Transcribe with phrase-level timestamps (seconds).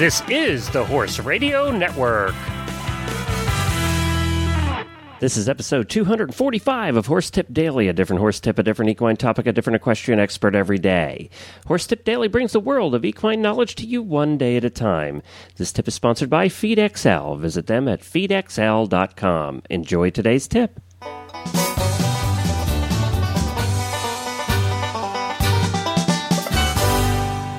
[0.00, 2.34] This is the Horse Radio Network.
[5.20, 9.18] This is episode 245 of Horse Tip Daily, a different horse tip, a different equine
[9.18, 11.28] topic, a different equestrian expert every day.
[11.66, 14.70] Horse Tip Daily brings the world of equine knowledge to you one day at a
[14.70, 15.20] time.
[15.56, 17.38] This tip is sponsored by FeedXL.
[17.38, 19.62] Visit them at feedxl.com.
[19.68, 20.80] Enjoy today's tip.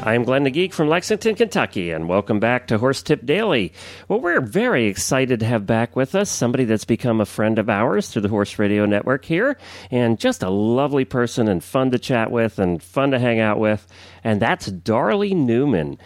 [0.03, 3.71] I'm Glenn the Geek from Lexington, Kentucky, and welcome back to Horse Tip Daily.
[4.07, 7.69] Well, we're very excited to have back with us somebody that's become a friend of
[7.69, 9.59] ours through the Horse Radio Network here,
[9.91, 13.59] and just a lovely person and fun to chat with and fun to hang out
[13.59, 13.85] with,
[14.23, 15.99] and that's Darley Newman.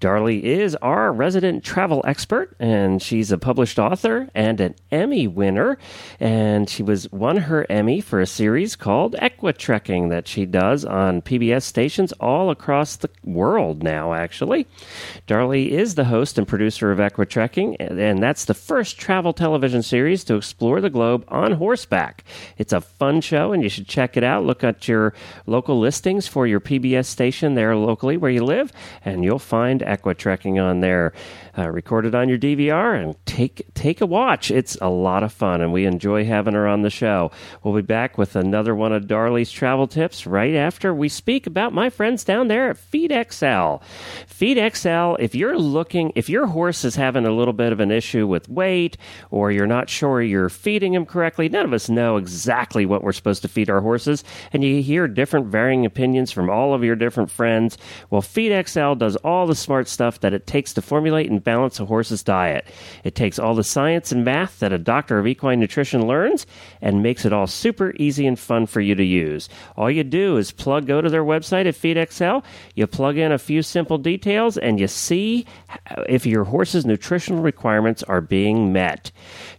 [0.00, 5.76] Darley is our resident travel expert, and she's a published author and an Emmy winner.
[6.18, 11.20] And she was won her Emmy for a series called Equitrekking that she does on
[11.20, 14.14] PBS stations all across the world now.
[14.14, 14.66] Actually,
[15.26, 20.24] Darley is the host and producer of Equitrekking, and that's the first travel television series
[20.24, 22.24] to explore the globe on horseback.
[22.56, 24.46] It's a fun show, and you should check it out.
[24.46, 25.12] Look at your
[25.46, 28.72] local listings for your PBS station there locally where you live,
[29.04, 31.12] and you'll find Equitrekking on there.
[31.58, 34.50] Uh, record it on your DVR and take take a watch.
[34.50, 37.32] It's a lot of fun, and we enjoy having her on the show.
[37.62, 41.74] We'll be back with another one of Darley's travel tips right after we speak about
[41.74, 43.82] my friends down there at FeedXL.
[44.28, 48.26] FeedXL, if you're looking, if your horse is having a little bit of an issue
[48.26, 48.96] with weight,
[49.30, 53.12] or you're not sure you're feeding him correctly, none of us know exactly what we're
[53.12, 56.96] supposed to feed our horses, and you hear different varying opinions from all of your
[56.96, 57.76] different friends.
[58.08, 61.84] Well, FeedXL does all the smart stuff that it takes to formulate and balance a
[61.84, 62.66] horse's diet.
[63.04, 66.46] It takes all the science and math that a doctor of equine nutrition learns
[66.80, 69.48] and makes it all super easy and fun for you to use.
[69.76, 73.38] All you do is plug go to their website at FeedXL, you plug in a
[73.38, 75.46] few simple details and you see
[76.08, 79.10] if your horse's nutritional requirements are being met.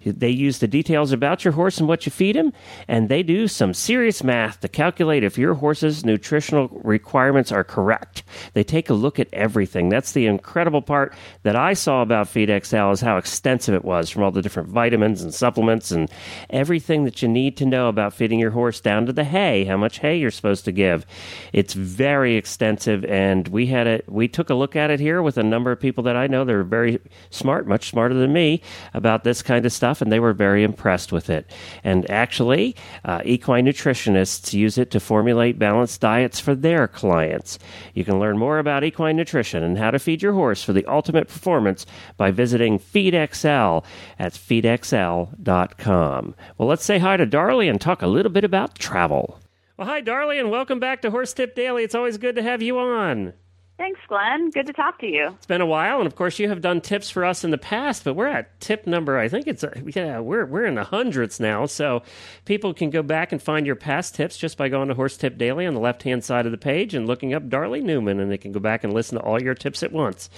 [0.05, 2.53] They use the details about your horse and what you feed him
[2.87, 8.23] and they do some serious math to calculate if your horse's nutritional requirements are correct.
[8.53, 9.89] They take a look at everything.
[9.89, 11.13] That's the incredible part
[11.43, 15.21] that I saw about FeedXL is how extensive it was from all the different vitamins
[15.21, 16.09] and supplements and
[16.49, 19.77] everything that you need to know about feeding your horse down to the hay, how
[19.77, 21.05] much hay you're supposed to give.
[21.53, 25.37] It's very extensive and we had it we took a look at it here with
[25.37, 28.61] a number of people that I know that are very smart, much smarter than me
[28.93, 31.49] about this kind of stuff and they were very impressed with it.
[31.83, 37.59] And actually, uh, equine nutritionists use it to formulate balanced diets for their clients.
[37.93, 40.85] You can learn more about equine nutrition and how to feed your horse for the
[40.85, 41.85] ultimate performance
[42.17, 43.83] by visiting FeedXL
[44.19, 45.35] at feedxl.com.
[46.57, 49.39] Well, let's say hi to Darley and talk a little bit about travel.
[49.77, 51.83] Well, hi, Darley, and welcome back to Horse Tip Daily.
[51.83, 53.33] It's always good to have you on.
[53.81, 54.51] Thanks, Glenn.
[54.51, 55.29] Good to talk to you.
[55.29, 57.57] It's been a while, and of course, you have done tips for us in the
[57.57, 58.03] past.
[58.03, 61.39] But we're at tip number, I think it's uh, yeah, we're we're in the hundreds
[61.39, 61.65] now.
[61.65, 62.03] So
[62.45, 65.35] people can go back and find your past tips just by going to Horse Tip
[65.39, 68.29] Daily on the left hand side of the page and looking up Darley Newman, and
[68.29, 70.29] they can go back and listen to all your tips at once.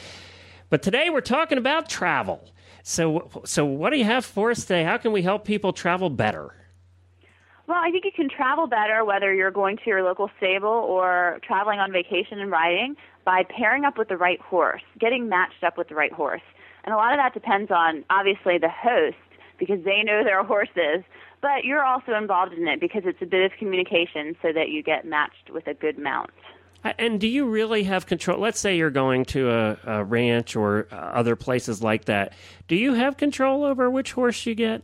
[0.70, 2.50] But today we're talking about travel.
[2.84, 4.86] So so what do you have for us today?
[4.86, 6.56] How can we help people travel better?
[7.66, 11.40] Well, I think you can travel better whether you're going to your local stable or
[11.44, 15.78] traveling on vacation and riding by pairing up with the right horse, getting matched up
[15.78, 16.42] with the right horse.
[16.84, 19.16] And a lot of that depends on obviously the host
[19.58, 21.06] because they know their horses,
[21.42, 24.84] but you're also involved in it because it's a bit of communication so that you
[24.84, 26.32] get matched with a good mount.
[26.98, 28.40] And do you really have control?
[28.40, 32.34] Let's say you're going to a, a ranch or uh, other places like that.
[32.68, 34.84] Do you have control over which horse you get?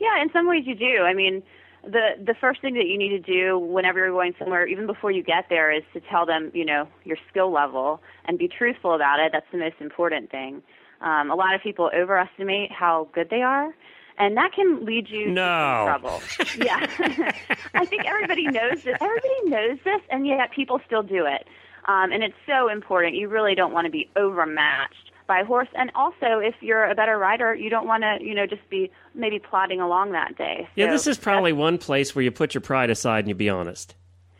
[0.00, 1.02] Yeah, in some ways you do.
[1.02, 1.44] I mean,
[1.86, 5.10] the the first thing that you need to do whenever you're going somewhere, even before
[5.10, 8.94] you get there, is to tell them, you know, your skill level and be truthful
[8.94, 9.32] about it.
[9.32, 10.62] That's the most important thing.
[11.00, 13.74] Um, a lot of people overestimate how good they are,
[14.18, 15.42] and that can lead you no.
[15.42, 16.20] to trouble.
[16.64, 16.86] yeah,
[17.74, 18.96] I think everybody knows this.
[19.00, 21.46] Everybody knows this, and yet people still do it.
[21.86, 23.14] Um, and it's so important.
[23.14, 25.68] You really don't want to be overmatched by a horse.
[25.74, 28.90] And also, if you're a better rider, you don't want to, you know, just be
[29.14, 30.62] maybe plodding along that day.
[30.62, 33.34] So yeah, this is probably one place where you put your pride aside and you
[33.34, 33.94] be honest.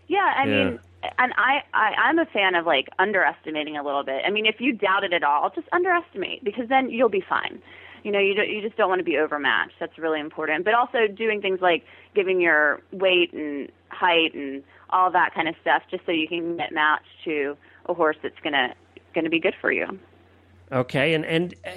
[0.09, 0.65] Yeah, I yeah.
[0.65, 0.81] mean,
[1.19, 4.23] and I, I I'm a fan of like underestimating a little bit.
[4.27, 7.61] I mean, if you doubt it at all, just underestimate because then you'll be fine.
[8.03, 9.75] You know, you don't, you just don't want to be overmatched.
[9.81, 10.65] That's really important.
[10.65, 11.85] But also doing things like
[12.15, 16.57] giving your weight and height and all that kind of stuff, just so you can
[16.57, 17.57] get matched to
[17.87, 18.75] a horse that's gonna
[19.15, 19.99] gonna be good for you.
[20.73, 21.71] Okay, and and uh,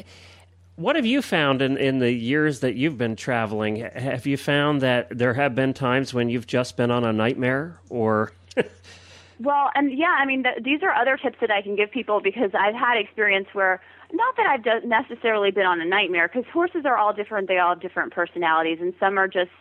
[0.76, 3.78] what have you found in in the years that you've been traveling?
[3.78, 7.80] Have you found that there have been times when you've just been on a nightmare,
[7.90, 8.32] or
[9.40, 12.20] Well, and yeah, I mean, th- these are other tips that I can give people
[12.22, 13.80] because I've had experience where,
[14.12, 17.48] not that I've necessarily been on a nightmare, because horses are all different.
[17.48, 19.52] They all have different personalities, and some are just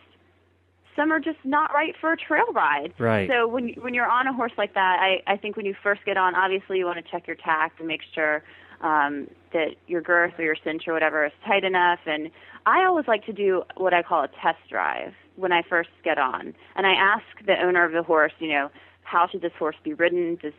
[0.99, 2.93] some are just not right for a trail ride.
[2.99, 3.29] Right.
[3.29, 6.01] So when when you're on a horse like that, I I think when you first
[6.05, 8.43] get on, obviously you want to check your tack and make sure
[8.81, 11.99] um, that your girth or your cinch or whatever is tight enough.
[12.05, 12.29] And
[12.65, 16.17] I always like to do what I call a test drive when I first get
[16.17, 18.69] on, and I ask the owner of the horse, you know,
[19.03, 20.37] how should this horse be ridden?
[20.41, 20.53] Does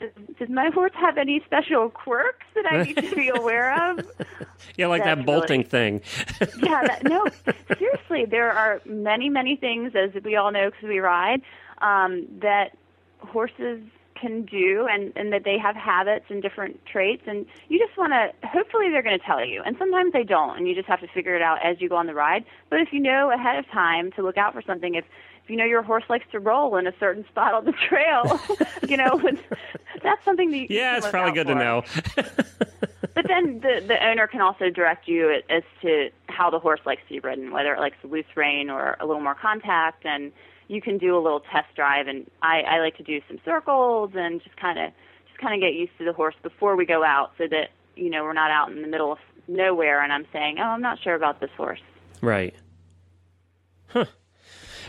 [0.00, 4.00] does, does my horse have any special quirks that I need to be aware of?
[4.76, 6.00] yeah, like That's that bolting really- thing.
[6.62, 7.26] yeah, that, no,
[7.78, 11.42] seriously, there are many, many things, as we all know because we ride,
[11.78, 12.76] um, that
[13.18, 13.80] horses
[14.24, 17.22] can do and, and that they have habits and different traits.
[17.26, 19.62] And you just want to, hopefully, they're going to tell you.
[19.64, 21.96] And sometimes they don't, and you just have to figure it out as you go
[21.96, 22.44] on the ride.
[22.70, 25.04] But if you know ahead of time to look out for something, if
[25.44, 28.40] if you know your horse likes to roll in a certain spot on the trail,
[28.88, 29.20] you know,
[30.02, 31.54] that's something that you yeah, it's probably good for.
[31.54, 31.82] to know.
[33.14, 37.02] But then the the owner can also direct you as to how the horse likes
[37.08, 40.32] to be ridden, whether it likes loose rein or a little more contact, and
[40.66, 42.08] you can do a little test drive.
[42.08, 44.92] And I, I like to do some circles and just kind of
[45.28, 48.10] just kind of get used to the horse before we go out, so that you
[48.10, 50.98] know we're not out in the middle of nowhere and I'm saying, oh, I'm not
[51.02, 51.82] sure about this horse.
[52.20, 52.54] Right.
[53.88, 54.06] Huh.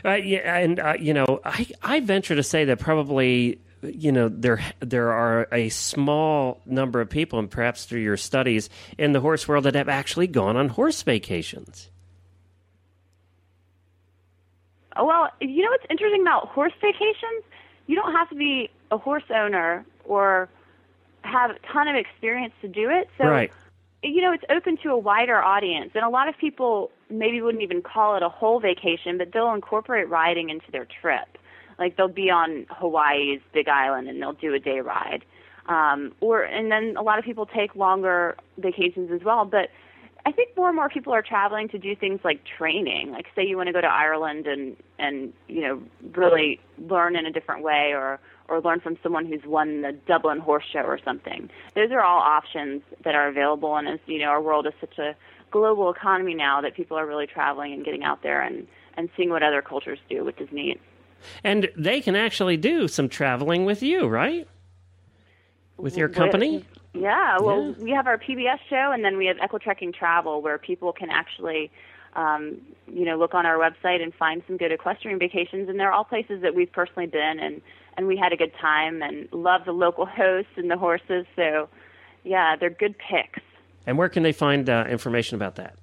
[0.03, 3.59] Uh, yeah, and uh, you know, I I venture to say that probably
[3.93, 8.69] you know there there are a small number of people, and perhaps through your studies
[8.97, 11.89] in the horse world, that have actually gone on horse vacations.
[14.95, 17.43] Oh, well, you know what's interesting about horse vacations?
[17.87, 20.49] You don't have to be a horse owner or
[21.23, 23.09] have a ton of experience to do it.
[23.17, 23.51] So, right.
[24.03, 25.91] you know, it's open to a wider audience.
[25.95, 29.53] And a lot of people maybe wouldn't even call it a whole vacation, but they'll
[29.53, 31.37] incorporate riding into their trip.
[31.79, 35.25] Like they'll be on Hawaii's Big Island and they'll do a day ride.
[35.67, 39.45] Um, or and then a lot of people take longer vacations as well.
[39.45, 39.69] But
[40.27, 43.11] I think more and more people are traveling to do things like training.
[43.11, 45.81] Like say you want to go to Ireland and and you know
[46.15, 50.39] really learn in a different way, or or learn from someone who's won the Dublin
[50.39, 51.49] Horse Show or something.
[51.75, 53.75] Those are all options that are available.
[53.75, 55.15] And as you know, our world is such a
[55.51, 58.67] global economy now that people are really traveling and getting out there and
[58.97, 60.79] and seeing what other cultures do, which is neat.
[61.43, 64.47] And they can actually do some traveling with you, right?
[65.77, 66.65] With your company?
[66.93, 67.83] Yeah, well, Yeah.
[67.83, 71.69] we have our PBS show, and then we have Equitrekking Travel, where people can actually,
[72.15, 75.67] um, you know, look on our website and find some good equestrian vacations.
[75.67, 77.61] And they're all places that we've personally been, and
[77.97, 81.25] and we had a good time, and love the local hosts and the horses.
[81.35, 81.69] So,
[82.25, 83.39] yeah, they're good picks.
[83.87, 85.75] And where can they find uh, information about that?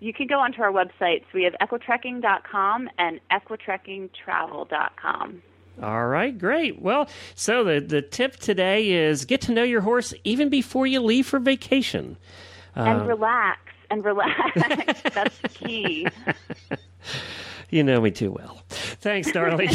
[0.00, 1.24] You can go onto our websites.
[1.34, 5.42] We have equitrekking.com and equitrekkingtravel.com.
[5.82, 6.80] All right, great.
[6.82, 11.00] Well, so the the tip today is get to know your horse even before you
[11.00, 12.16] leave for vacation.
[12.74, 13.60] and uh, relax,
[13.90, 15.00] and relax.
[15.14, 16.06] That's the key.
[17.70, 18.62] You know me too well.
[18.70, 19.68] Thanks, Darley.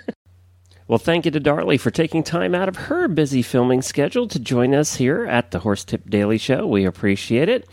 [0.88, 4.38] well, thank you to Darley for taking time out of her busy filming schedule to
[4.38, 6.66] join us here at the Horse Tip Daily Show.
[6.66, 7.68] We appreciate it.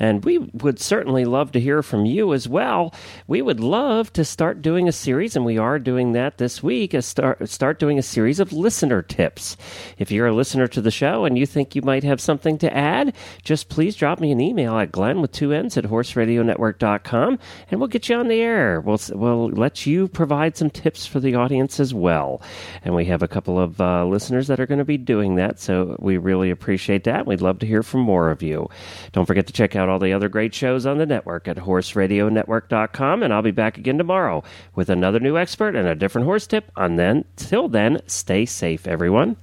[0.00, 2.94] And we would certainly love to hear from you as well.
[3.26, 6.94] We would love to start doing a series, and we are doing that this week,
[6.94, 9.58] a start, start doing a series of listener tips.
[9.98, 12.74] If you're a listener to the show and you think you might have something to
[12.74, 13.14] add,
[13.44, 17.38] just please drop me an email at glenn with two N's at horseradionetwork.com,
[17.70, 18.80] and we'll get you on the air.
[18.80, 22.40] We'll, we'll let you provide some tips for the audience as well.
[22.82, 25.60] And we have a couple of uh, listeners that are going to be doing that,
[25.60, 27.26] so we really appreciate that.
[27.26, 28.70] We'd love to hear from more of you.
[29.12, 33.22] Don't forget to check out all the other great shows on the network at horseradionetwork.com,
[33.22, 34.42] and I'll be back again tomorrow
[34.74, 36.70] with another new expert and a different horse tip.
[36.76, 39.36] And then, till then, stay safe, everyone.